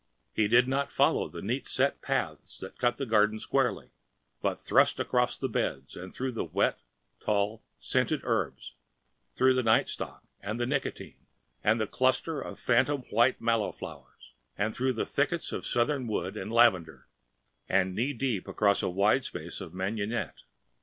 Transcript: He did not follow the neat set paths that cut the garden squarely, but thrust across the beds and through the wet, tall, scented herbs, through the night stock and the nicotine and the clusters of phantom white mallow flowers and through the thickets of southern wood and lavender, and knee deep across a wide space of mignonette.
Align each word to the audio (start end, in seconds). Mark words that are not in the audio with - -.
He 0.33 0.47
did 0.47 0.67
not 0.67 0.91
follow 0.91 1.29
the 1.29 1.43
neat 1.43 1.67
set 1.67 2.01
paths 2.01 2.57
that 2.57 2.79
cut 2.79 2.97
the 2.97 3.05
garden 3.05 3.37
squarely, 3.37 3.91
but 4.41 4.59
thrust 4.59 4.99
across 4.99 5.37
the 5.37 5.47
beds 5.47 5.95
and 5.95 6.11
through 6.11 6.31
the 6.31 6.43
wet, 6.43 6.79
tall, 7.19 7.61
scented 7.77 8.21
herbs, 8.23 8.73
through 9.35 9.53
the 9.53 9.61
night 9.61 9.87
stock 9.89 10.23
and 10.39 10.59
the 10.59 10.65
nicotine 10.65 11.27
and 11.63 11.79
the 11.79 11.85
clusters 11.85 12.43
of 12.47 12.57
phantom 12.59 13.03
white 13.11 13.39
mallow 13.39 13.71
flowers 13.71 14.33
and 14.57 14.73
through 14.73 14.93
the 14.93 15.05
thickets 15.05 15.51
of 15.51 15.67
southern 15.67 16.07
wood 16.07 16.35
and 16.35 16.51
lavender, 16.51 17.07
and 17.69 17.93
knee 17.93 18.11
deep 18.11 18.47
across 18.47 18.81
a 18.81 18.89
wide 18.89 19.23
space 19.23 19.61
of 19.61 19.71
mignonette. 19.71 20.39